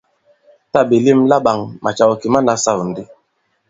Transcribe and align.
Tǎ 0.71 0.79
ɓè 0.89 0.95
lem 1.05 1.19
laɓāŋ, 1.31 1.59
màcàw 1.83 2.11
kì 2.19 2.27
ma 2.33 2.39
nasâw 2.47 2.79
ndi. 2.89 3.03